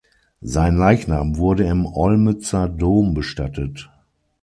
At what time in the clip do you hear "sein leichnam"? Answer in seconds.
0.41-1.37